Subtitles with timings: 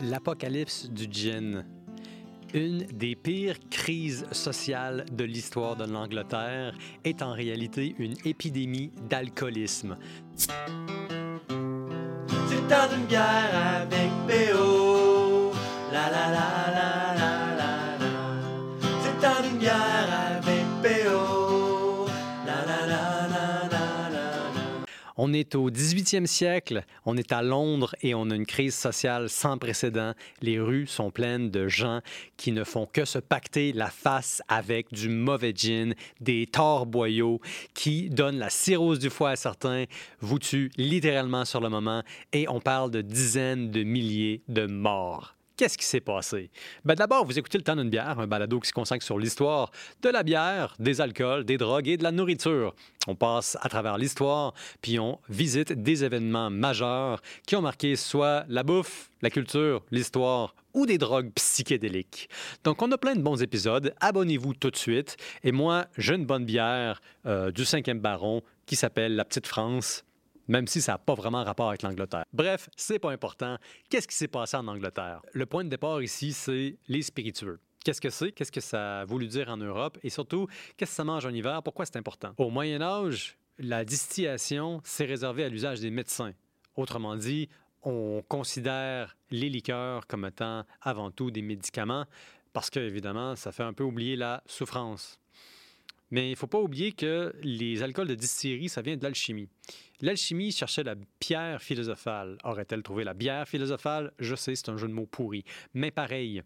[0.00, 1.64] L'apocalypse du gin.
[2.54, 6.74] Une des pires crises sociales de l'histoire de l'Angleterre
[7.04, 9.98] est en réalité une épidémie d'alcoolisme.
[25.20, 29.28] On est au 18e siècle, on est à Londres et on a une crise sociale
[29.28, 30.14] sans précédent.
[30.42, 32.02] Les rues sont pleines de gens
[32.36, 37.40] qui ne font que se pacter la face avec du mauvais gin, des torts boyaux
[37.74, 39.86] qui donnent la cirrhose du foie à certains,
[40.20, 45.37] vous tuent littéralement sur le moment et on parle de dizaines de milliers de morts.
[45.58, 46.52] Qu'est-ce qui s'est passé?
[46.84, 49.72] Ben D'abord, vous écoutez Le temps d'une bière, un balado qui se consacre sur l'histoire
[50.02, 52.76] de la bière, des alcools, des drogues et de la nourriture.
[53.08, 58.44] On passe à travers l'histoire, puis on visite des événements majeurs qui ont marqué soit
[58.48, 62.28] la bouffe, la culture, l'histoire ou des drogues psychédéliques.
[62.62, 63.92] Donc, on a plein de bons épisodes.
[63.98, 65.16] Abonnez-vous tout de suite.
[65.42, 70.04] Et moi, j'ai une bonne bière euh, du 5e baron qui s'appelle La Petite France
[70.48, 72.24] même si ça n'a pas vraiment rapport avec l'Angleterre.
[72.32, 73.58] Bref, c'est pas important.
[73.88, 75.22] Qu'est-ce qui s'est passé en Angleterre?
[75.32, 77.60] Le point de départ ici, c'est les spiritueux.
[77.84, 78.32] Qu'est-ce que c'est?
[78.32, 79.98] Qu'est-ce que ça a voulu dire en Europe?
[80.02, 81.62] Et surtout, qu'est-ce que ça mange en hiver?
[81.62, 82.32] Pourquoi c'est important?
[82.38, 86.32] Au Moyen Âge, la distillation s'est réservée à l'usage des médecins.
[86.76, 87.48] Autrement dit,
[87.82, 92.04] on considère les liqueurs comme étant avant tout des médicaments
[92.52, 95.20] parce que, évidemment, ça fait un peu oublier la souffrance.
[96.10, 99.48] Mais il ne faut pas oublier que les alcools de distillerie, ça vient de l'alchimie.
[100.00, 102.38] L'alchimie cherchait la pierre philosophale.
[102.44, 104.12] Aurait-elle trouvé la bière philosophale?
[104.18, 105.44] Je sais, c'est un jeu de mots pourri.
[105.74, 106.42] Mais pareil,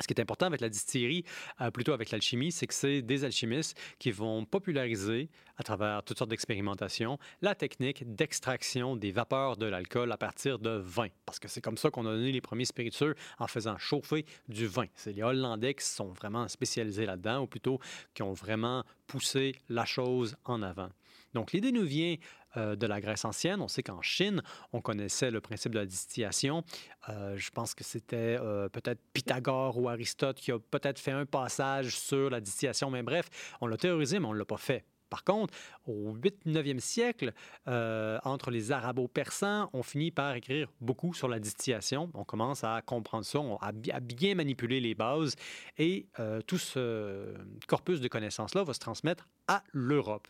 [0.00, 1.24] ce qui est important avec la distillerie,
[1.60, 6.18] euh, plutôt avec l'alchimie, c'est que c'est des alchimistes qui vont populariser, à travers toutes
[6.18, 11.08] sortes d'expérimentations, la technique d'extraction des vapeurs de l'alcool à partir de vin.
[11.26, 14.66] Parce que c'est comme ça qu'on a donné les premiers spiritueux en faisant chauffer du
[14.66, 14.86] vin.
[14.96, 17.78] C'est les Hollandais qui sont vraiment spécialisés là-dedans, ou plutôt
[18.14, 20.88] qui ont vraiment poussé la chose en avant.
[21.34, 22.16] Donc l'idée nous vient
[22.56, 23.60] euh, de la Grèce ancienne.
[23.60, 24.42] On sait qu'en Chine,
[24.72, 26.62] on connaissait le principe de la distillation.
[27.08, 31.26] Euh, je pense que c'était euh, peut-être Pythagore ou Aristote qui a peut-être fait un
[31.26, 33.28] passage sur la distillation, mais bref,
[33.60, 34.84] on l'a théorisé, mais on ne l'a pas fait.
[35.10, 35.54] Par contre,
[35.86, 37.32] au 8-9e siècle,
[37.66, 42.10] entre les arabo-persans, on finit par écrire beaucoup sur la distillation.
[42.14, 45.36] On commence à comprendre ça, à, bi- à bien manipuler les bases
[45.78, 46.08] et
[46.48, 47.32] tout ce
[47.68, 50.28] corpus de connaissances-là va se transmettre à l'Europe.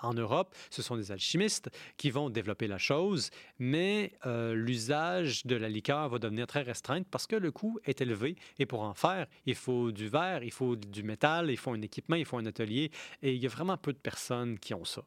[0.00, 5.54] En Europe, ce sont des alchimistes qui vont développer la chose, mais euh, l'usage de
[5.54, 8.94] la liqueur va devenir très restreinte parce que le coût est élevé et pour en
[8.94, 12.36] faire, il faut du verre, il faut du métal, il faut un équipement, il faut
[12.36, 12.90] un atelier
[13.22, 15.04] et il y a vraiment peu de personnes qui ont ça.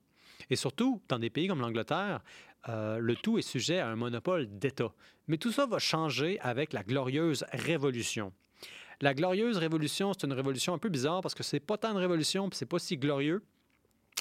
[0.49, 2.21] Et surtout, dans des pays comme l'Angleterre,
[2.69, 4.93] euh, le tout est sujet à un monopole d'État.
[5.27, 8.31] Mais tout ça va changer avec la glorieuse Révolution.
[9.01, 11.97] La glorieuse Révolution, c'est une révolution un peu bizarre parce que c'est pas tant une
[11.97, 13.43] révolution, puis c'est pas si glorieux.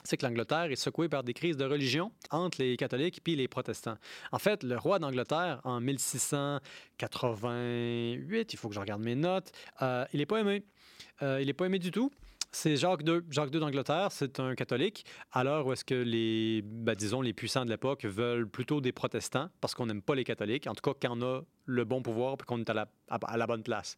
[0.02, 3.46] C'est que l'Angleterre est secouée par des crises de religion entre les catholiques puis les
[3.48, 3.96] protestants.
[4.32, 9.52] En fait, le roi d'Angleterre, en 1688, il faut que je regarde mes notes,
[9.82, 10.64] euh, il n'est pas aimé.
[11.22, 12.10] Euh, il n'est pas aimé du tout.
[12.54, 13.20] C'est Jacques II.
[13.30, 17.32] Jacques II d'Angleterre, c'est un catholique, à l'heure où est-ce que les, ben, disons, les
[17.32, 20.88] puissants de l'époque veulent plutôt des protestants parce qu'on n'aime pas les catholiques, en tout
[20.88, 23.96] cas quand on a le bon pouvoir et qu'on est à la bonne place.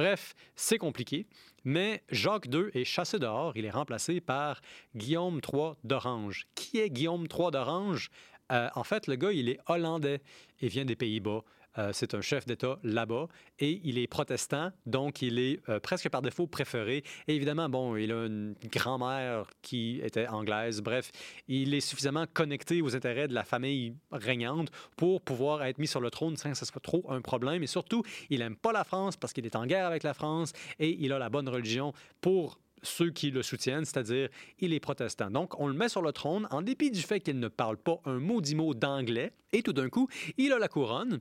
[0.00, 1.26] Bref, c'est compliqué,
[1.62, 3.52] mais Jacques II est chassé dehors.
[3.54, 4.62] Il est remplacé par
[4.96, 6.46] Guillaume III d'Orange.
[6.54, 8.08] Qui est Guillaume III d'Orange?
[8.50, 10.22] Euh, en fait, le gars, il est hollandais
[10.62, 11.42] et vient des Pays-Bas.
[11.78, 16.08] Euh, c'est un chef d'État là-bas et il est protestant, donc il est euh, presque
[16.08, 17.04] par défaut préféré.
[17.28, 20.80] Et évidemment, bon, il a une grand-mère qui était anglaise.
[20.80, 21.10] Bref,
[21.48, 26.00] il est suffisamment connecté aux intérêts de la famille régnante pour pouvoir être mis sur
[26.00, 27.62] le trône sans que ce soit trop un problème.
[27.62, 30.52] Et surtout, il n'aime pas la France parce qu'il est en guerre avec la France
[30.78, 35.30] et il a la bonne religion pour ceux qui le soutiennent, c'est-à-dire il est protestant.
[35.30, 38.00] Donc, on le met sur le trône en dépit du fait qu'il ne parle pas
[38.04, 39.32] un maudit mot d'anglais.
[39.52, 40.08] Et tout d'un coup,
[40.38, 41.20] il a la couronne.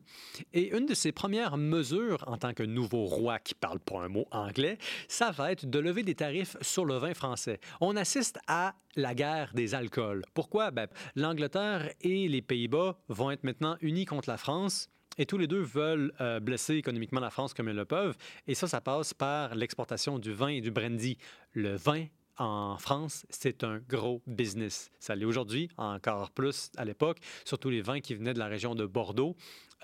[0.54, 4.08] Et une de ses premières mesures en tant que nouveau roi qui parle pas un
[4.08, 7.60] mot anglais, ça va être de lever des tarifs sur le vin français.
[7.82, 10.24] On assiste à la guerre des alcools.
[10.34, 10.72] Pourquoi?
[10.72, 14.90] Ben, L'Angleterre et les Pays-Bas vont être maintenant unis contre la France.
[15.18, 18.16] Et tous les deux veulent euh, blesser économiquement la France comme ils le peuvent.
[18.48, 21.18] Et ça, ça passe par l'exportation du vin et du brandy.
[21.54, 22.06] Le vin
[22.40, 24.92] en France, c'est un gros business.
[25.00, 28.76] Ça l'est aujourd'hui, encore plus à l'époque, surtout les vins qui venaient de la région
[28.76, 29.36] de Bordeaux.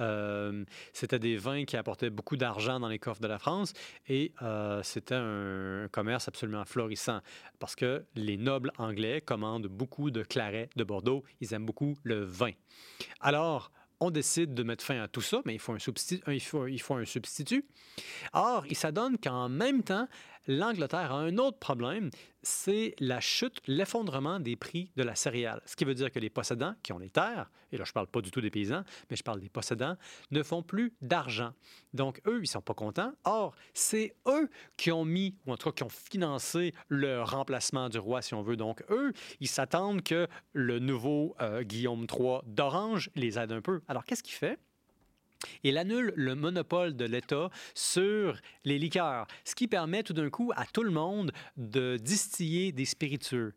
[0.01, 0.63] Euh,
[0.93, 3.73] c'était des vins qui apportaient beaucoup d'argent dans les coffres de la France
[4.07, 7.21] et euh, c'était un commerce absolument florissant
[7.59, 11.23] parce que les nobles anglais commandent beaucoup de claret de Bordeaux.
[11.39, 12.51] Ils aiment beaucoup le vin.
[13.21, 13.71] Alors,
[14.05, 16.23] on décide de mettre fin à tout ça, mais il faut un substitut.
[16.27, 17.65] Il faut, un substitut.
[18.33, 20.07] Or, il s'adonne qu'en même temps,
[20.47, 22.09] l'Angleterre a un autre problème,
[22.43, 25.61] c'est la chute, l'effondrement des prix de la céréale.
[25.65, 27.93] Ce qui veut dire que les possédants, qui ont les terres, et là je ne
[27.93, 29.97] parle pas du tout des paysans, mais je parle des possédants,
[30.31, 31.53] ne font plus d'argent.
[31.93, 33.13] Donc eux, ils ne sont pas contents.
[33.23, 37.89] Or, c'est eux qui ont mis, ou en tout cas qui ont financé le remplacement
[37.89, 38.57] du roi, si on veut.
[38.57, 43.81] Donc eux, ils s'attendent que le nouveau euh, Guillaume III d'Orange les aide un peu.
[43.87, 44.59] Alors qu'est-ce qu'il fait?
[45.63, 50.51] Il annule le monopole de l'État sur les liqueurs, ce qui permet tout d'un coup
[50.55, 53.53] à tout le monde de distiller des spiritueux.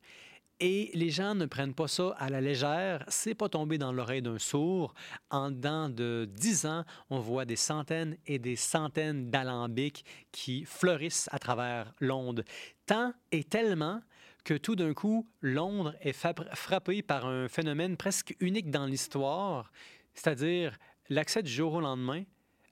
[0.61, 3.05] Et les gens ne prennent pas ça à la légère.
[3.07, 4.93] C'est pas tombé dans l'oreille d'un sourd.
[5.31, 11.29] En dedans de dix ans, on voit des centaines et des centaines d'alambics qui fleurissent
[11.31, 12.43] à travers Londres.
[12.87, 14.01] Tant et tellement
[14.43, 19.71] que tout d'un coup, Londres est frappé par un phénomène presque unique dans l'histoire,
[20.15, 20.77] c'est-à-dire
[21.09, 22.25] l'accès du jour au lendemain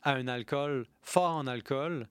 [0.03, 2.09] à un alcool fort en alcool,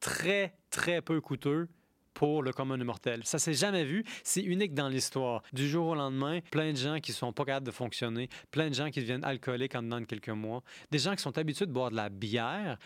[0.00, 1.68] très, très peu coûteux
[2.14, 3.22] pour le commun mortel.
[3.24, 5.42] Ça s'est jamais vu, c'est unique dans l'histoire.
[5.52, 8.74] Du jour au lendemain, plein de gens qui sont pas capables de fonctionner, plein de
[8.74, 11.72] gens qui deviennent alcooliques en dedans de quelques mois, des gens qui sont habitués de
[11.72, 12.78] boire de la bière,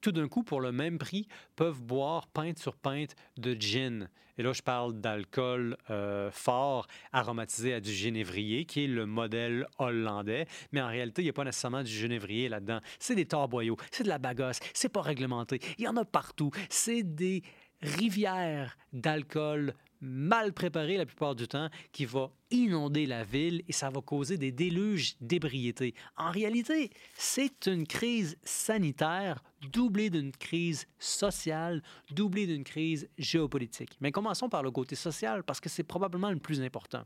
[0.00, 4.08] tout d'un coup, pour le même prix, peuvent boire pinte sur pinte de gin.
[4.38, 9.66] Et là, je parle d'alcool euh, fort aromatisé à du génévrier, qui est le modèle
[9.78, 10.46] hollandais.
[10.72, 12.80] Mais en réalité, il n'y a pas nécessairement du génévrier là-dedans.
[12.98, 15.60] C'est des torboyaux, c'est de la bagosse, c'est pas réglementé.
[15.76, 16.50] Il y en a partout.
[16.70, 17.42] C'est des
[17.82, 23.90] rivières d'alcool mal préparé la plupart du temps qui va inonder la ville et ça
[23.90, 25.94] va causer des déluges d'ébriété.
[26.16, 29.42] En réalité, c'est une crise sanitaire
[29.72, 33.96] doublée d'une crise sociale, doublée d'une crise géopolitique.
[34.00, 37.04] Mais commençons par le côté social parce que c'est probablement le plus important.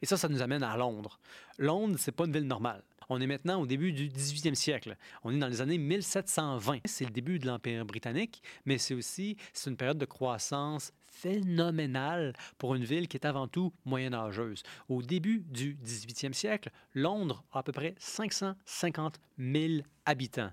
[0.00, 1.18] Et ça, ça nous amène à Londres.
[1.58, 2.82] Londres, c'est pas une ville normale.
[3.08, 4.96] On est maintenant au début du 18e siècle.
[5.22, 6.80] On est dans les années 1720.
[6.84, 12.34] C'est le début de l'Empire britannique, mais c'est aussi c'est une période de croissance phénoménale
[12.58, 14.62] pour une ville qui est avant tout moyenâgeuse.
[14.88, 20.50] Au début du 18e siècle, Londres a à peu près 550 000 habitants.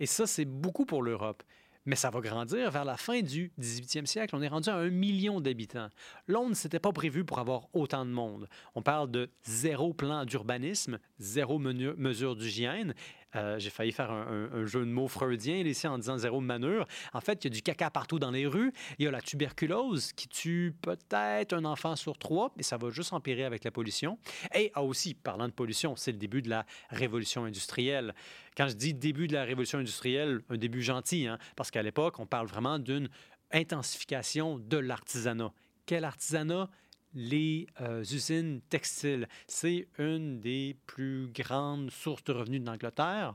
[0.00, 1.42] Et ça, c'est beaucoup pour l'Europe.
[1.84, 4.36] Mais ça va grandir vers la fin du 18e siècle.
[4.36, 5.88] On est rendu à un million d'habitants.
[6.28, 8.48] Londres, n'était pas prévu pour avoir autant de monde.
[8.74, 12.94] On parle de zéro plan d'urbanisme, zéro mesure d'hygiène
[13.36, 16.86] euh, j'ai failli faire un, jeu de mots freudien ici en disant zéro manure.
[17.12, 18.72] En fait, il y a du caca partout dans les rues.
[18.98, 22.90] Il y a la tuberculose qui tue peut-être un enfant sur trois, et ça va
[22.90, 24.18] juste empirer avec la pollution.
[24.54, 28.14] Et ah, aussi, parlant de pollution, c'est le début de la révolution industrielle.
[28.56, 32.18] Quand je dis début de la révolution industrielle, un début gentil, hein, parce qu'à l'époque,
[32.18, 33.08] on parle vraiment d'une
[33.50, 35.52] intensification de l'artisanat.
[35.86, 36.70] Quel artisanat?
[37.14, 39.28] Les euh, usines textiles.
[39.46, 43.34] C'est une des plus grandes sources de revenus d'Angleterre.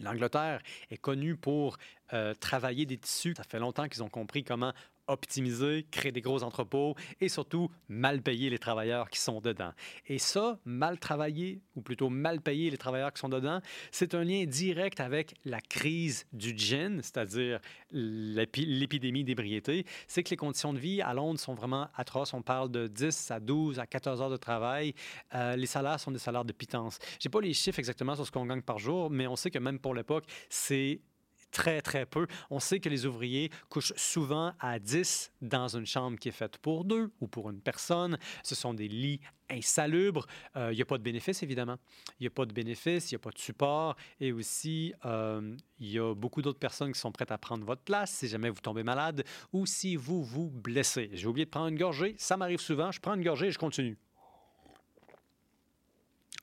[0.00, 1.76] L'Angleterre est connue pour
[2.12, 3.34] euh, travailler des tissus.
[3.36, 4.72] Ça fait longtemps qu'ils ont compris comment
[5.10, 9.72] optimiser, créer des gros entrepôts et surtout mal payer les travailleurs qui sont dedans.
[10.06, 13.60] Et ça, mal travailler, ou plutôt mal payer les travailleurs qui sont dedans,
[13.90, 17.60] c'est un lien direct avec la crise du gin, c'est-à-dire
[17.90, 19.84] l'épidémie d'ébriété.
[20.06, 22.34] C'est que les conditions de vie à Londres sont vraiment atroces.
[22.34, 24.94] On parle de 10 à 12 à 14 heures de travail.
[25.34, 26.98] Euh, les salaires sont des salaires de pitance.
[27.18, 29.58] J'ai pas les chiffres exactement sur ce qu'on gagne par jour, mais on sait que
[29.58, 31.00] même pour l'époque, c'est
[31.50, 32.26] très, très peu.
[32.50, 36.58] On sait que les ouvriers couchent souvent à 10 dans une chambre qui est faite
[36.58, 38.18] pour deux ou pour une personne.
[38.42, 40.26] Ce sont des lits insalubres.
[40.54, 41.76] Il euh, n'y a pas de bénéfice, évidemment.
[42.18, 43.96] Il n'y a pas de bénéfice, il n'y a pas de support.
[44.20, 47.82] Et aussi, euh, il y a beaucoup d'autres personnes qui sont prêtes à prendre votre
[47.82, 51.10] place si jamais vous tombez malade ou si vous vous blessez.
[51.12, 52.14] J'ai oublié de prendre une gorgée.
[52.18, 52.92] Ça m'arrive souvent.
[52.92, 53.98] Je prends une gorgée et je continue.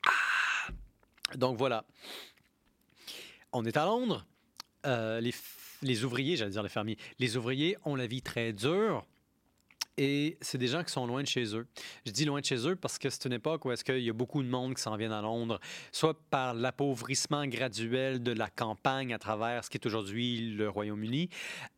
[0.06, 0.72] Ah!
[1.36, 1.86] Donc voilà.
[3.54, 4.26] On est à Londres.
[4.88, 5.34] Euh, les,
[5.82, 9.06] les ouvriers, j'allais dire les fermiers, les ouvriers ont la vie très dure
[9.98, 11.66] et c'est des gens qui sont loin de chez eux.
[12.06, 14.10] Je dis loin de chez eux parce que c'est une époque où est-ce qu'il y
[14.10, 15.60] a beaucoup de monde qui s'en vient à Londres,
[15.92, 21.30] soit par l'appauvrissement graduel de la campagne à travers ce qui est aujourd'hui le Royaume-Uni,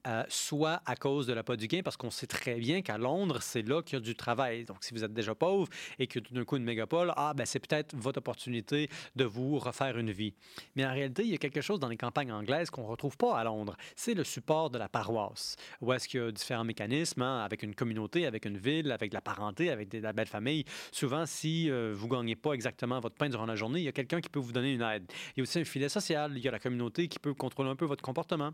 [0.09, 2.97] euh, soit à cause de la pas du gain, parce qu'on sait très bien qu'à
[2.97, 4.65] Londres, c'est là qu'il y a du travail.
[4.65, 7.45] Donc, si vous êtes déjà pauvre et que tout d'un coup une mégapole, ah, ben
[7.45, 10.33] c'est peut-être votre opportunité de vous refaire une vie.
[10.75, 13.17] Mais en réalité, il y a quelque chose dans les campagnes anglaises qu'on ne retrouve
[13.17, 13.75] pas à Londres.
[13.95, 17.63] C'est le support de la paroisse, où est-ce qu'il y a différents mécanismes hein, avec
[17.63, 20.65] une communauté avec une ville, avec la parenté, avec de la belle famille.
[20.91, 23.89] Souvent, si euh, vous ne gagnez pas exactement votre pain durant la journée, il y
[23.89, 25.05] a quelqu'un qui peut vous donner une aide.
[25.35, 27.69] Il y a aussi un filet social, il y a la communauté qui peut contrôler
[27.69, 28.51] un peu votre comportement.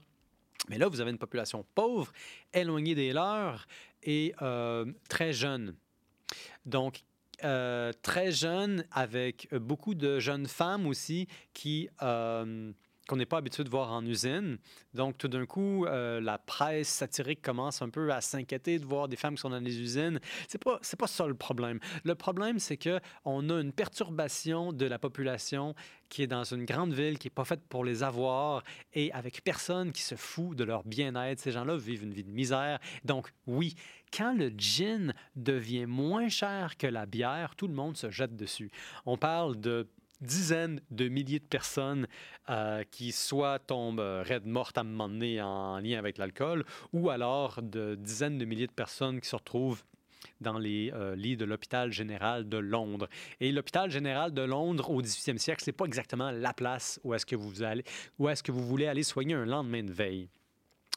[0.69, 2.11] Mais là, vous avez une population pauvre,
[2.53, 3.67] éloignée des leurs
[4.03, 5.75] et euh, très jeune.
[6.65, 7.03] Donc,
[7.43, 12.71] euh, très jeune, avec beaucoup de jeunes femmes aussi qui euh,
[13.07, 14.57] qu'on n'est pas habitué de voir en usine.
[14.93, 19.07] Donc, tout d'un coup, euh, la presse satirique commence un peu à s'inquiéter de voir
[19.07, 20.19] des femmes qui sont dans les usines.
[20.47, 21.79] C'est pas, pas ça le problème.
[22.03, 25.75] Le problème, c'est que on a une perturbation de la population
[26.09, 29.43] qui est dans une grande ville, qui n'est pas faite pour les avoir, et avec
[29.43, 31.39] personne qui se fout de leur bien-être.
[31.39, 32.79] Ces gens-là vivent une vie de misère.
[33.03, 33.75] Donc, oui,
[34.15, 38.71] quand le gin devient moins cher que la bière, tout le monde se jette dessus.
[39.05, 39.87] On parle de
[40.21, 42.07] dizaines de milliers de personnes
[42.49, 46.65] euh, qui soit tombent euh, raides mortes à un moment donné en lien avec l'alcool,
[46.93, 49.83] ou alors de dizaines de milliers de personnes qui se retrouvent
[50.41, 53.07] dans les euh, lits de l'hôpital général de Londres.
[53.39, 57.25] Et l'hôpital général de Londres au 18e siècle, c'est pas exactement la place où est-ce
[57.25, 57.63] que vous
[58.19, 60.29] où est-ce que vous voulez aller soigner un lendemain de veille.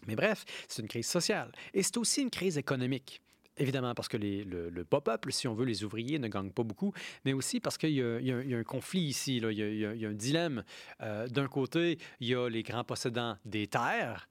[0.07, 1.53] Mais bref, c'est une crise sociale.
[1.75, 3.21] Et c'est aussi une crise économique.
[3.59, 6.93] Évidemment, parce que le, pop-up, si on veut, les ouvriers ne gagnent pas beaucoup,
[7.25, 9.39] mais aussi parce qu'il y, a- un conflit ici.
[9.39, 10.65] Il, y a, un dilemme.
[11.03, 14.29] Euh, D'un côté, il y a les grands possédants des terres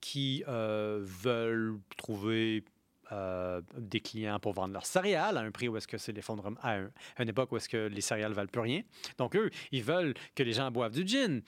[0.00, 2.64] qui euh, veulent trouver
[3.12, 6.58] euh, des clients pour vendre leurs céréales à un prix où est-ce que c'est l'effondrement,
[6.62, 6.78] à,
[7.16, 8.82] à une époque où est-ce que les céréales valent plus rien.
[9.16, 11.40] Donc eux, ils veulent que les gens boivent du gin.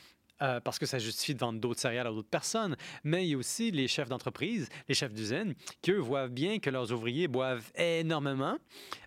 [0.43, 2.77] Euh, parce que ça justifie de vendre d'autres céréales à d'autres personnes.
[3.05, 6.59] Mais il y a aussi les chefs d'entreprise, les chefs d'usine, qui, eux, voient bien
[6.59, 8.57] que leurs ouvriers boivent énormément,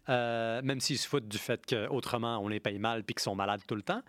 [0.09, 3.35] euh, même s'ils se foutent du fait qu'autrement, on les paye mal puis qu'ils sont
[3.35, 4.01] malades tout le temps.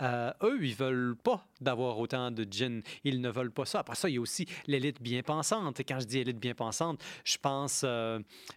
[0.00, 2.82] Euh, eux, ils veulent pas d'avoir autant de gin.
[3.04, 3.80] Ils ne veulent pas ça.
[3.80, 5.78] Après ça, il y a aussi l'élite bien pensante.
[5.78, 7.84] Et quand je dis élite bien pensante, je pense...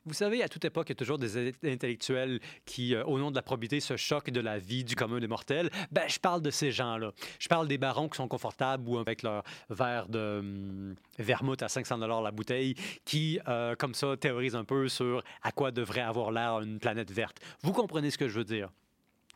[0.05, 3.35] vous savez, à toute époque, il y a toujours des intellectuels qui, au nom de
[3.35, 5.69] la probité, se choquent de la vie du commun des mortels.
[5.91, 7.11] Ben, je parle de ces gens-là.
[7.39, 11.97] Je parle des barons sont confortables ou avec leur verre de hum, vermouth à 500
[11.97, 16.61] la bouteille, qui, euh, comme ça, théorisent un peu sur à quoi devrait avoir l'air
[16.61, 17.39] une planète verte.
[17.61, 18.69] Vous comprenez ce que je veux dire?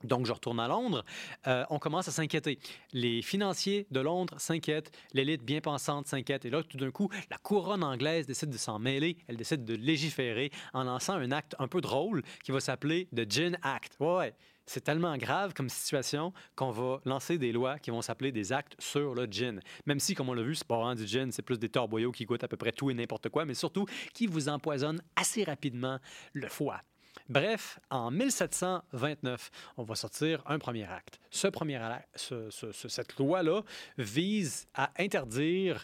[0.04, 1.04] Donc, je retourne à Londres.
[1.48, 2.58] Euh, on commence à s'inquiéter.
[2.94, 4.92] Les financiers de Londres s'inquiètent.
[5.14, 6.46] L'élite bien pensante s'inquiète.
[6.46, 9.18] Et là, tout d'un coup, la couronne anglaise décide de s'en mêler.
[9.28, 13.30] Elle décide de légiférer en lançant un acte un peu drôle qui va s'appeler The
[13.30, 13.98] Gin Act.
[14.00, 14.34] Ouais, ouais.
[14.72, 18.76] C'est tellement grave comme situation qu'on va lancer des lois qui vont s'appeler des actes
[18.78, 19.60] sur le gin.
[19.88, 22.12] Même si, comme on l'a vu, c'est pas vraiment du gin, c'est plus des torboyaux
[22.12, 25.44] qui goûtent à peu près tout et n'importe quoi, mais surtout qui vous empoisonnent assez
[25.44, 25.98] rapidement
[26.34, 26.84] le foie.
[27.30, 31.20] Bref, en 1729, on va sortir un premier acte.
[31.32, 31.80] Ce premier
[32.16, 33.64] cette loi-là
[33.98, 35.84] vise à interdire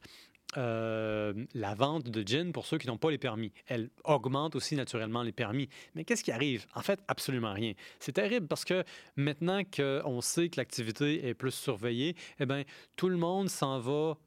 [0.57, 3.51] euh, la vente de gin pour ceux qui n'ont pas les permis.
[3.67, 5.69] Elle augmente aussi naturellement les permis.
[5.95, 6.65] Mais qu'est-ce qui arrive?
[6.73, 7.73] En fait, absolument rien.
[7.99, 8.83] C'est terrible parce que
[9.15, 12.63] maintenant qu'on sait que l'activité est plus surveillée, eh bien,
[12.95, 14.17] tout le monde s'en va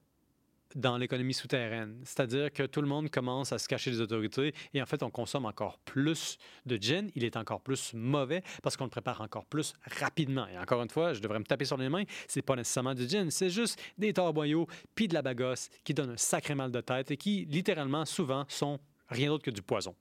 [0.75, 2.01] dans l'économie souterraine.
[2.05, 5.11] C'est-à-dire que tout le monde commence à se cacher des autorités et en fait, on
[5.11, 7.11] consomme encore plus de gin.
[7.15, 10.47] Il est encore plus mauvais parce qu'on le prépare encore plus rapidement.
[10.49, 13.09] Et encore une fois, je devrais me taper sur les mains, c'est pas nécessairement du
[13.09, 16.81] gin, c'est juste des torboyaux puis de la bagosse qui donnent un sacré mal de
[16.81, 19.95] tête et qui, littéralement, souvent, sont rien d'autre que du poison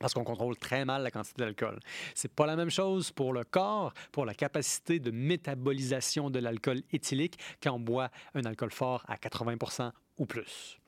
[0.00, 1.78] parce qu'on contrôle très mal la quantité d'alcool.
[2.14, 6.82] C'est pas la même chose pour le corps, pour la capacité de métabolisation de l'alcool
[6.92, 10.78] éthylique quand on boit un alcool fort à 80% ou plus.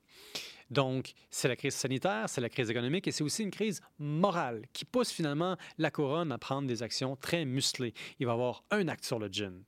[0.71, 4.63] Donc, c'est la crise sanitaire, c'est la crise économique et c'est aussi une crise morale
[4.73, 7.95] qui pousse finalement la couronne à prendre des actions très musclées.
[8.19, 9.63] Il va y avoir un acte sur le gin.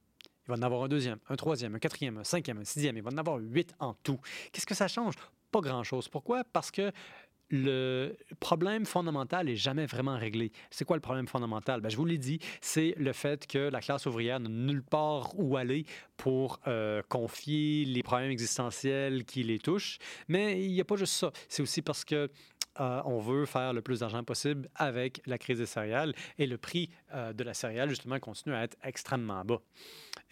[0.47, 2.97] Il va en avoir un deuxième, un troisième, un quatrième, un cinquième, un sixième.
[2.97, 4.21] Il va en avoir huit en tout.
[4.53, 5.15] Qu'est-ce que ça change?
[5.51, 6.09] Pas grand-chose.
[6.09, 6.45] Pourquoi?
[6.45, 6.93] Parce que
[7.51, 10.53] le problème fondamental n'est jamais vraiment réglé.
[10.71, 11.81] C'est quoi le problème fondamental?
[11.81, 15.39] Ben, je vous l'ai dit, c'est le fait que la classe ouvrière n'a nulle part
[15.39, 15.85] où aller
[16.17, 19.99] pour euh, confier les problèmes existentiels qui les touchent.
[20.29, 21.33] Mais il n'y a pas juste ça.
[21.49, 22.31] C'est aussi parce que
[22.81, 26.91] on veut faire le plus d'argent possible avec la crise des céréales et le prix
[27.15, 29.61] euh, de la céréale, justement, continue à être extrêmement bas.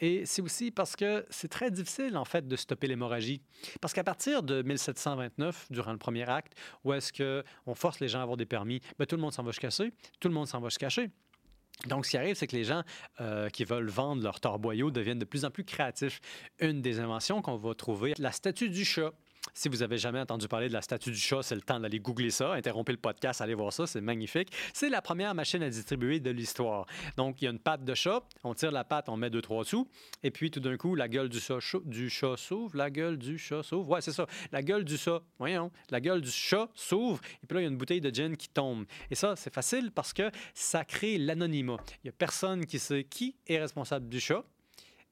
[0.00, 3.42] Et c'est aussi parce que c'est très difficile, en fait, de stopper l'hémorragie.
[3.80, 8.20] Parce qu'à partir de 1729, durant le premier acte, où est-ce qu'on force les gens
[8.20, 10.46] à avoir des permis, ben, tout le monde s'en va se cacher, tout le monde
[10.46, 11.10] s'en va se cacher.
[11.86, 12.82] Donc, ce qui arrive, c'est que les gens
[13.20, 16.20] euh, qui veulent vendre leur torboyau deviennent de plus en plus créatifs.
[16.58, 19.12] Une des inventions qu'on va trouver, la statue du chat.
[19.58, 21.98] Si vous avez jamais entendu parler de la statue du chat, c'est le temps d'aller
[21.98, 22.52] googler ça.
[22.52, 24.52] Interrompez le podcast, allez voir ça, c'est magnifique.
[24.72, 26.86] C'est la première machine à distribuer de l'histoire.
[27.16, 29.42] Donc, il y a une patte de chat, on tire la patte, on met deux,
[29.42, 29.88] trois sous,
[30.22, 33.36] et puis tout d'un coup, la gueule du chau- du chat s'ouvre, la gueule du
[33.36, 33.90] chat s'ouvre.
[33.90, 34.28] Ouais, c'est ça.
[34.52, 37.66] La gueule du chat, voyons, la gueule du chat s'ouvre, et puis là, il y
[37.66, 38.84] a une bouteille de gin qui tombe.
[39.10, 41.78] Et ça, c'est facile parce que ça crée l'anonymat.
[42.04, 44.44] Il n'y a personne qui sait qui est responsable du chat.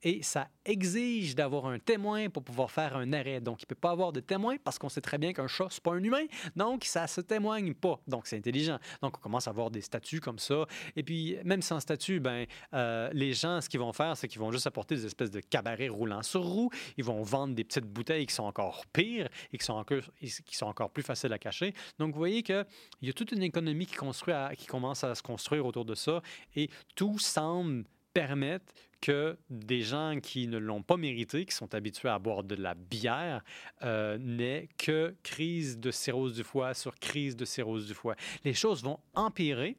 [0.03, 3.41] Et ça exige d'avoir un témoin pour pouvoir faire un arrêt.
[3.41, 5.67] Donc, il ne peut pas avoir de témoin parce qu'on sait très bien qu'un chat,
[5.69, 6.25] ce pas un humain.
[6.55, 7.99] Donc, ça se témoigne pas.
[8.07, 8.77] Donc, c'est intelligent.
[9.01, 10.65] Donc, on commence à avoir des statuts comme ça.
[10.95, 14.39] Et puis, même sans statut, ben, euh, les gens, ce qu'ils vont faire, c'est qu'ils
[14.39, 16.69] vont juste apporter des espèces de cabarets roulants sur roues.
[16.97, 20.55] Ils vont vendre des petites bouteilles qui sont encore pires et qui sont encore, qui
[20.55, 21.73] sont encore plus faciles à cacher.
[21.97, 22.65] Donc, vous voyez qu'il
[23.01, 26.21] y a toute une économie qui, construit qui commence à se construire autour de ça
[26.55, 27.85] et tout semble
[28.17, 32.55] permettre que des gens qui ne l'ont pas mérité, qui sont habitués à boire de
[32.55, 33.43] la bière,
[33.83, 38.15] euh, n'aient que crise de cirrhose du foie sur crise de cirrhose du foie.
[38.43, 39.77] Les choses vont empirer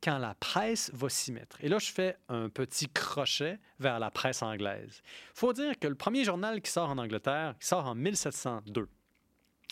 [0.00, 1.56] quand la presse va s'y mettre.
[1.60, 5.02] Et là, je fais un petit crochet vers la presse anglaise.
[5.34, 8.88] Il faut dire que le premier journal qui sort en Angleterre, sort en 1702,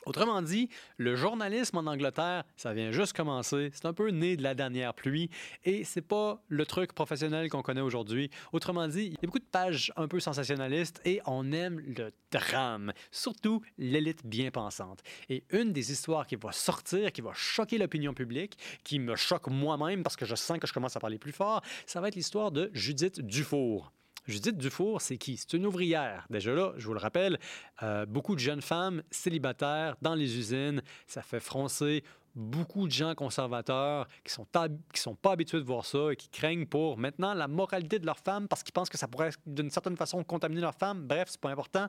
[0.06, 3.70] Autrement dit, le journalisme en Angleterre, ça vient juste commencer.
[3.74, 5.28] C'est un peu né de la dernière pluie
[5.64, 8.30] et c'est pas le truc professionnel qu'on connaît aujourd'hui.
[8.52, 12.12] Autrement dit, il y a beaucoup de pages un peu sensationnalistes et on aime le
[12.30, 15.00] drame, surtout l'élite bien pensante.
[15.28, 19.48] Et une des histoires qui va sortir, qui va choquer l'opinion publique, qui me choque
[19.48, 22.14] moi-même parce que je sens que je commence à parler plus fort, ça va être
[22.14, 23.92] l'histoire de Judith Dufour.
[24.26, 25.36] Judith Dufour, c'est qui?
[25.36, 26.26] C'est une ouvrière.
[26.30, 27.38] Déjà là, je vous le rappelle,
[27.82, 33.14] euh, beaucoup de jeunes femmes célibataires dans les usines, ça fait froncer beaucoup de gens
[33.14, 34.46] conservateurs qui sont,
[34.92, 38.06] qui sont pas habitués de voir ça et qui craignent pour maintenant la moralité de
[38.06, 41.06] leur femme parce qu'ils pensent que ça pourrait d'une certaine façon contaminer leur femme.
[41.06, 41.88] Bref, c'est pas important.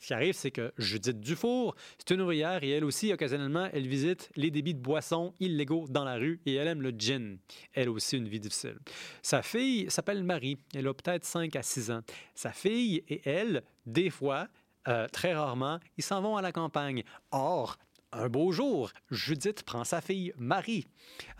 [0.00, 3.86] Ce qui arrive, c'est que Judith Dufour, c'est une ouvrière et elle aussi, occasionnellement, elle
[3.86, 7.38] visite les débits de boissons illégaux dans la rue et elle aime le gin.
[7.72, 8.78] Elle aussi une vie difficile.
[9.22, 10.58] Sa fille s'appelle Marie.
[10.74, 12.00] Elle a peut-être 5 à 6 ans.
[12.34, 14.48] Sa fille et elle, des fois,
[14.88, 17.02] euh, très rarement, ils s'en vont à la campagne.
[17.30, 17.78] Or,
[18.14, 20.86] un beau jour, Judith prend sa fille Marie,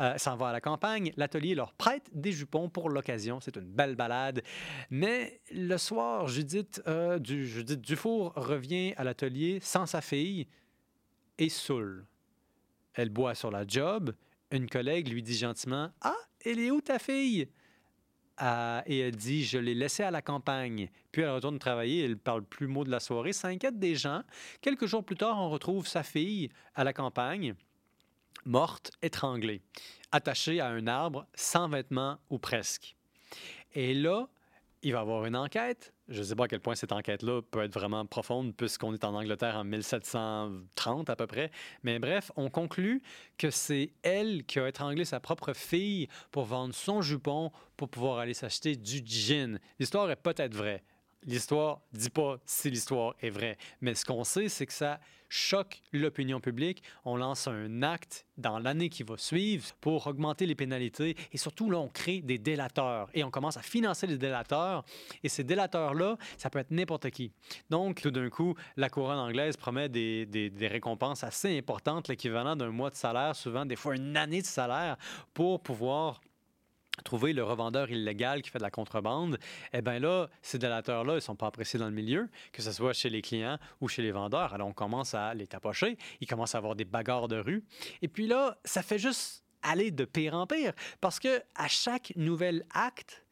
[0.01, 1.13] euh, s'en va à la campagne.
[1.17, 3.41] L'atelier leur prête des jupons pour l'occasion.
[3.41, 4.43] C'est une belle balade.
[4.91, 10.47] Mais le soir, Judith, euh, Judith Dufour revient à l'atelier sans sa fille
[11.39, 12.07] et saoule.
[12.95, 14.15] Elle boit sur la job.
[14.51, 16.15] Une collègue lui dit gentiment Ah,
[16.45, 17.49] elle est où ta fille
[18.41, 20.89] et elle dit Je l'ai laissée à la campagne.
[21.13, 23.33] Puis elle retourne travailler, elle parle plus mot de la soirée.
[23.33, 24.23] Ça inquiète des gens.
[24.61, 27.55] Quelques jours plus tard, on retrouve sa fille à la campagne,
[28.45, 29.63] morte, étranglée,
[30.13, 32.97] attachée à un arbre, sans vêtements ou presque.
[33.75, 34.29] Et là,
[34.85, 35.93] il va y avoir une enquête.
[36.09, 39.05] Je ne sais pas à quel point cette enquête-là peut être vraiment profonde, puisqu'on est
[39.05, 41.51] en Angleterre en 1730 à peu près.
[41.83, 43.03] Mais bref, on conclut
[43.39, 48.19] que c'est elle qui a étranglé sa propre fille pour vendre son jupon pour pouvoir
[48.19, 49.59] aller s'acheter du gin.
[49.79, 50.85] L'histoire est peut-être vraie.
[51.27, 53.57] L'histoire dit pas si l'histoire est vraie.
[53.81, 56.83] Mais ce qu'on sait, c'est que ça choque l'opinion publique.
[57.05, 61.17] On lance un acte dans l'année qui va suivre pour augmenter les pénalités.
[61.33, 63.09] Et surtout, là, on crée des délateurs.
[63.15, 64.85] Et on commence à financer les délateurs.
[65.23, 67.33] Et ces délateurs-là, ça peut être n'importe qui.
[67.71, 72.55] Donc, tout d'un coup, la couronne anglaise promet des, des, des récompenses assez importantes, l'équivalent
[72.55, 74.97] d'un mois de salaire, souvent des fois une année de salaire,
[75.33, 76.21] pour pouvoir
[77.03, 79.39] trouver le revendeur illégal qui fait de la contrebande,
[79.73, 82.73] eh bien là, ces délateurs-là, ils ne sont pas appréciés dans le milieu, que ce
[82.73, 84.55] soit chez les clients ou chez les vendeurs.
[84.55, 87.65] Alors, on commence à les tapocher, ils commencent à avoir des bagarres de rue.
[88.03, 92.13] Et puis là, ça fait juste aller de pire en pire, parce que à chaque
[92.17, 93.25] nouvel acte,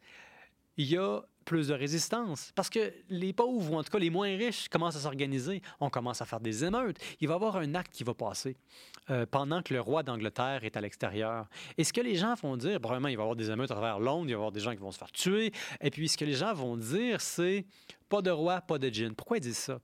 [0.76, 2.52] il y a plus de résistance.
[2.54, 5.62] Parce que les pauvres, ou en tout cas les moins riches, commencent à s'organiser.
[5.80, 6.98] On commence à faire des émeutes.
[7.20, 8.56] Il va y avoir un acte qui va passer
[9.10, 11.46] euh, pendant que le roi d'Angleterre est à l'extérieur.
[11.76, 13.74] Et ce que les gens vont dire, probablement, il va y avoir des émeutes à
[13.74, 15.52] travers Londres, il va y avoir des gens qui vont se faire tuer.
[15.80, 17.66] Et puis, ce que les gens vont dire, c'est
[18.08, 19.14] pas de roi, pas de djinn.
[19.14, 19.80] Pourquoi ils disent ça?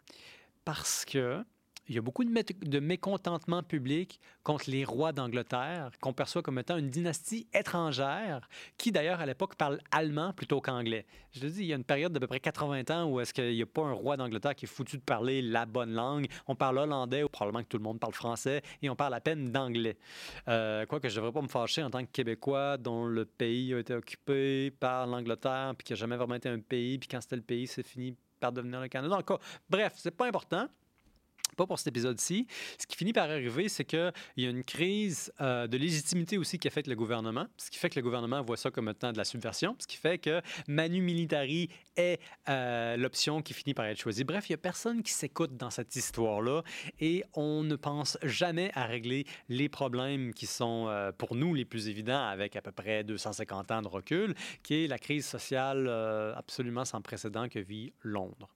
[0.65, 1.43] Parce que
[1.89, 6.77] il y a beaucoup de, mécontentement public contre les rois d'Angleterre, qu'on perçoit comme étant
[6.77, 11.07] une dynastie étrangère, qui d'ailleurs à l'époque parle allemand plutôt qu'anglais.
[11.33, 13.33] Je te dis, il y a une période d'à peu près 80 ans où est-ce
[13.33, 16.27] qu'il n'y a pas un roi d'Angleterre qui est foutu de parler la bonne langue.
[16.47, 19.21] On parle hollandais, ou probablement que tout le monde parle français, et on parle à
[19.21, 19.97] peine d'anglais.
[20.49, 23.73] Euh, Quoique je ne devrais pas me fâcher en tant que Québécois dont le pays
[23.73, 27.21] a été occupé par l'Angleterre, puis qui n'a jamais vraiment été un pays, puis quand
[27.21, 29.17] c'était le pays, c'est fini par devenir le Canada.
[29.17, 30.69] Encore, bref, c'est pas important
[31.59, 32.47] pas pour cet épisode-ci.
[32.79, 36.59] Ce qui finit par arriver, c'est qu'il y a une crise euh, de légitimité aussi
[36.59, 39.19] qui affecte le gouvernement, ce qui fait que le gouvernement voit ça comme étant de
[39.19, 43.99] la subversion, ce qui fait que Manu Militari est euh, l'option qui finit par être
[43.99, 44.23] choisie.
[44.23, 46.63] Bref, il n'y a personne qui s'écoute dans cette histoire-là
[47.01, 51.65] et on ne pense jamais à régler les problèmes qui sont euh, pour nous les
[51.65, 55.89] plus évidents avec à peu près 250 ans de recul, qui est la crise sociale
[56.37, 58.49] absolument sans précédent que vit Londres.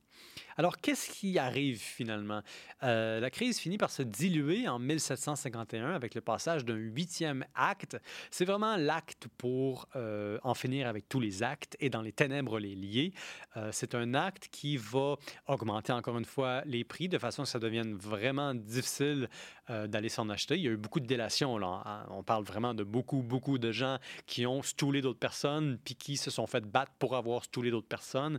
[0.56, 2.42] Alors, qu'est-ce qui arrive finalement?
[2.82, 7.96] Euh, la crise finit par se diluer en 1751 avec le passage d'un huitième acte.
[8.30, 12.58] C'est vraiment l'acte pour euh, en finir avec tous les actes et dans les ténèbres
[12.58, 13.12] les lier.
[13.56, 17.48] Euh, c'est un acte qui va augmenter encore une fois les prix de façon que
[17.48, 19.28] ça devienne vraiment difficile
[19.68, 20.56] d'aller s'en acheter.
[20.56, 21.56] Il y a eu beaucoup de délations.
[21.62, 22.06] Hein.
[22.10, 26.16] On parle vraiment de beaucoup, beaucoup de gens qui ont stoulé d'autres personnes puis qui
[26.16, 28.38] se sont fait battre pour avoir stoulé d'autres personnes.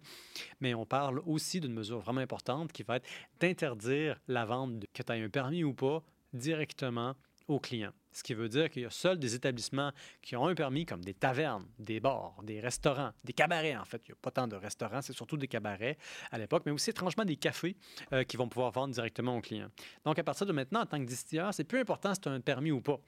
[0.59, 3.07] Mais on parle aussi d'une mesure vraiment importante qui va être
[3.39, 7.15] d'interdire la vente, de, que tu aies un permis ou pas, directement
[7.61, 7.93] clients.
[8.11, 11.03] Ce qui veut dire qu'il y a seuls des établissements qui ont un permis, comme
[11.03, 13.75] des tavernes, des bars, des restaurants, des cabarets.
[13.75, 15.97] En fait, il n'y a pas tant de restaurants, c'est surtout des cabarets
[16.31, 17.75] à l'époque, mais aussi étrangement des cafés
[18.11, 19.69] euh, qui vont pouvoir vendre directement aux clients.
[20.05, 22.31] Donc, à partir de maintenant, en tant que distilleur, c'est plus important si tu as
[22.31, 22.99] un permis ou pas.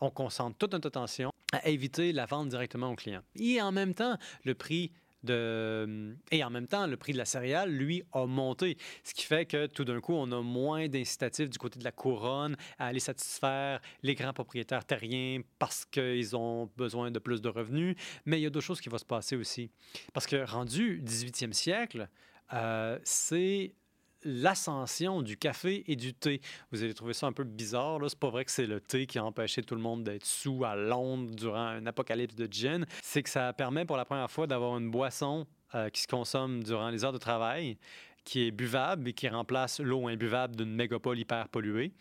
[0.00, 3.22] On concentre toute notre attention à éviter la vente directement aux clients.
[3.36, 6.16] Et en même temps, le prix de...
[6.30, 8.76] Et en même temps, le prix de la céréale, lui, a monté.
[9.04, 11.92] Ce qui fait que tout d'un coup, on a moins d'incitatifs du côté de la
[11.92, 17.48] couronne à aller satisfaire les grands propriétaires terriens parce qu'ils ont besoin de plus de
[17.48, 17.96] revenus.
[18.26, 19.70] Mais il y a d'autres choses qui vont se passer aussi.
[20.12, 22.08] Parce que rendu 18e siècle,
[22.52, 23.74] euh, c'est
[24.22, 26.40] l'ascension du café et du thé.
[26.70, 27.98] Vous allez trouver ça un peu bizarre.
[28.08, 30.64] C'est pas vrai que c'est le thé qui a empêché tout le monde d'être sous
[30.64, 32.86] à Londres durant un apocalypse de gin.
[33.02, 36.62] C'est que ça permet pour la première fois d'avoir une boisson euh, qui se consomme
[36.62, 37.78] durant les heures de travail,
[38.24, 41.92] qui est buvable et qui remplace l'eau imbuvable d'une mégapole hyper polluée,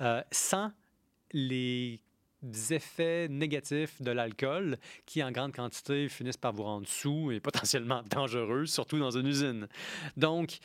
[0.00, 0.72] euh, sans
[1.32, 2.00] les
[2.70, 8.02] effets négatifs de l'alcool qui, en grande quantité, finissent par vous rendre sous et potentiellement
[8.08, 9.68] dangereux, surtout dans une usine.
[10.16, 10.58] Donc,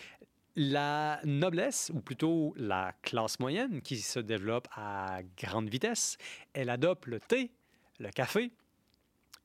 [0.56, 6.18] la noblesse, ou plutôt la classe moyenne qui se développe à grande vitesse,
[6.54, 7.52] elle adopte le thé,
[8.00, 8.52] le café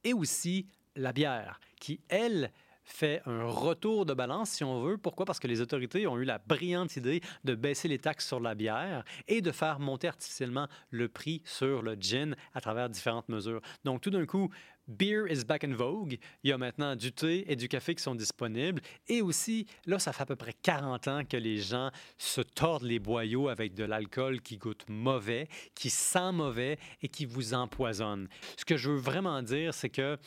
[0.05, 2.53] et aussi la bière, qui, elle,
[2.91, 4.99] fait un retour de balance, si on veut.
[4.99, 5.25] Pourquoi?
[5.25, 8.55] Parce que les autorités ont eu la brillante idée de baisser les taxes sur la
[8.55, 13.61] bière et de faire monter artificiellement le prix sur le gin à travers différentes mesures.
[13.85, 14.51] Donc, tout d'un coup,
[14.91, 16.19] Beer is back in vogue.
[16.43, 18.83] Il y a maintenant du thé et du café qui sont disponibles.
[19.07, 22.83] Et aussi, là, ça fait à peu près 40 ans que les gens se tordent
[22.83, 28.29] les boyaux avec de l'alcool qui goûte mauvais, qui sent mauvais et qui vous empoisonne.
[28.57, 30.19] Ce que je veux vraiment dire, c'est que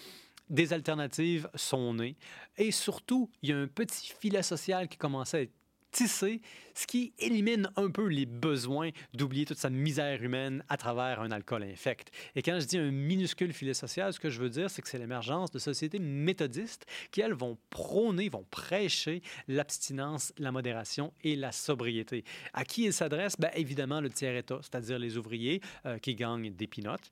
[0.50, 2.16] des alternatives sont nées.
[2.58, 5.54] Et surtout, il y a un petit filet social qui commence à être
[5.94, 6.42] tissé,
[6.74, 11.32] ce qui élimine un peu les besoins d'oublier toute sa misère humaine à travers un
[11.32, 12.12] alcool infect.
[12.36, 14.90] Et quand je dis un minuscule filet social, ce que je veux dire, c'est que
[14.90, 21.36] c'est l'émergence de sociétés méthodistes qui, elles, vont prôner, vont prêcher l'abstinence, la modération et
[21.36, 22.26] la sobriété.
[22.54, 23.40] À qui ils s'adressent?
[23.40, 27.12] Bien, évidemment, le tiers-État, c'est-à-dire les ouvriers euh, qui gagnent des pinottes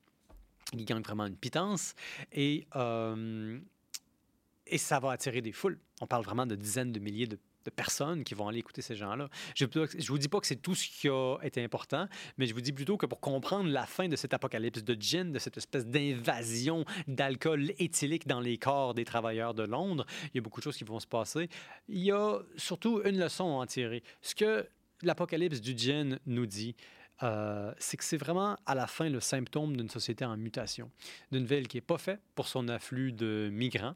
[0.77, 1.95] qui gagnent vraiment une pitance.
[2.31, 3.59] Et, euh,
[4.67, 5.79] et ça va attirer des foules.
[5.99, 8.95] On parle vraiment de dizaines de milliers de de personnes qui vont aller écouter ces
[8.95, 9.29] gens-là.
[9.55, 12.53] Je ne vous dis pas que c'est tout ce qui a été important, mais je
[12.53, 15.57] vous dis plutôt que pour comprendre la fin de cet apocalypse de gin, de cette
[15.57, 20.59] espèce d'invasion d'alcool éthylique dans les corps des travailleurs de Londres, il y a beaucoup
[20.59, 21.49] de choses qui vont se passer.
[21.87, 24.03] Il y a surtout une leçon à en tirer.
[24.21, 24.67] Ce que
[25.03, 26.75] l'apocalypse du gin nous dit,
[27.23, 30.89] euh, c'est que c'est vraiment à la fin le symptôme d'une société en mutation,
[31.31, 33.95] d'une ville qui n'est pas faite pour son afflux de migrants,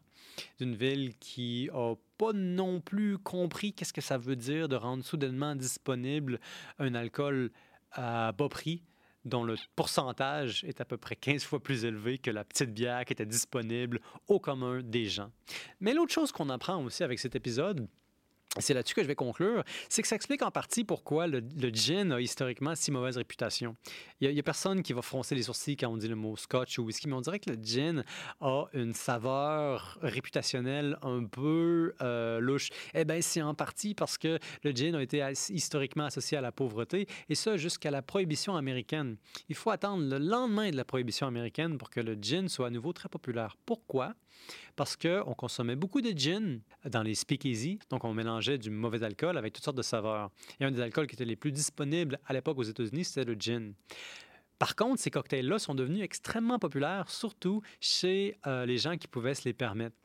[0.59, 5.03] d'une ville qui n'a pas non plus compris qu'est-ce que ça veut dire de rendre
[5.03, 6.39] soudainement disponible
[6.79, 7.51] un alcool
[7.91, 8.83] à bas prix
[9.25, 13.03] dont le pourcentage est à peu près 15 fois plus élevé que la petite bière
[13.05, 15.31] qui était disponible au commun des gens.
[15.79, 17.87] Mais l'autre chose qu'on apprend aussi avec cet épisode,
[18.61, 21.41] c'est là-dessus que je vais conclure, c'est que ça explique en partie pourquoi le,
[21.73, 23.75] gin a historiquement si mauvaise réputation.
[24.21, 26.79] Il n'y a, personne qui va froncer les sourcils quand on dit le mot scotch
[26.79, 28.03] ou whisky, mais on dirait que le gin
[28.41, 32.69] a une saveur réputationnelle un peu euh, louche.
[32.93, 36.51] Eh bien, c'est en partie parce que le gin a été historiquement associé à la
[36.51, 39.17] pauvreté, et ça jusqu'à la prohibition américaine.
[39.49, 42.69] Il faut attendre le lendemain de la prohibition américaine pour que le gin soit à
[42.69, 43.57] nouveau très populaire.
[43.65, 44.13] Pourquoi?
[44.75, 49.37] Parce qu'on consommait beaucoup de gin dans les speakeasy, donc on mélangeait du mauvais alcool
[49.37, 50.31] avec toutes sortes de saveurs.
[50.59, 53.35] Et un des alcools qui était les plus disponibles à l'époque aux États-Unis, c'était le
[53.39, 53.73] gin.
[54.59, 59.35] Par contre, ces cocktails-là sont devenus extrêmement populaires, surtout chez euh, les gens qui pouvaient
[59.35, 59.95] se les permettre.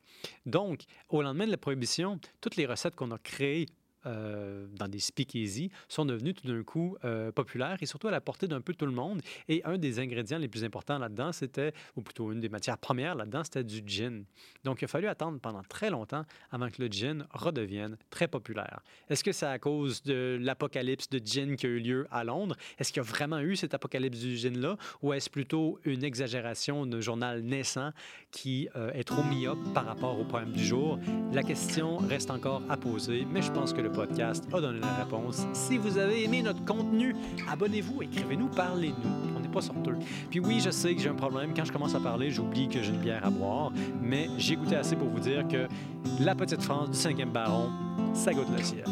[0.45, 3.67] Donc, au lendemain de la prohibition, toutes les recettes qu'on a créées
[4.05, 8.21] euh, dans des speakeasy sont devenus tout d'un coup euh, populaires et surtout à la
[8.21, 9.21] portée d'un peu tout le monde.
[9.47, 13.15] Et un des ingrédients les plus importants là-dedans, c'était, ou plutôt une des matières premières
[13.15, 14.23] là-dedans, c'était du gin.
[14.63, 18.81] Donc il a fallu attendre pendant très longtemps avant que le gin redevienne très populaire.
[19.09, 22.55] Est-ce que c'est à cause de l'apocalypse de gin qui a eu lieu à Londres?
[22.79, 24.77] Est-ce qu'il y a vraiment eu cet apocalypse du gin-là?
[25.01, 27.91] Ou est-ce plutôt une exagération d'un journal naissant
[28.31, 30.99] qui euh, est trop myope par rapport au problème du jour?
[31.33, 35.03] La question reste encore à poser, mais je pense que le podcast a donné la
[35.03, 35.45] réponse.
[35.53, 37.15] Si vous avez aimé notre contenu,
[37.49, 39.35] abonnez-vous, écrivez-nous, parlez-nous.
[39.35, 39.97] On n'est pas sorteux.
[40.29, 41.53] Puis oui, je sais que j'ai un problème.
[41.55, 43.71] Quand je commence à parler, j'oublie que j'ai une bière à boire.
[44.01, 45.67] Mais j'ai goûté assez pour vous dire que
[46.19, 47.69] la petite France du 5e baron,
[48.13, 48.85] ça goûte le ciel.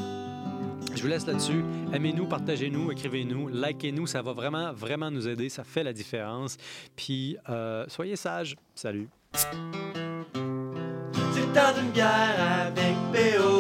[0.96, 1.64] Je vous laisse là-dessus.
[1.94, 4.08] Aimez-nous, partagez-nous, écrivez-nous, likez-nous.
[4.08, 5.50] Ça va vraiment, vraiment nous aider.
[5.50, 6.58] Ça fait la différence.
[6.96, 8.56] Puis, euh, soyez sages.
[8.76, 9.08] Salut.
[9.34, 9.48] C'est
[11.58, 13.59] avec.